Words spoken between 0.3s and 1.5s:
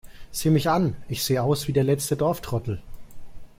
Sieh mich an, ich sehe